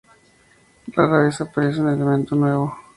[0.95, 2.75] Rara vez aparece un elemento nuevo.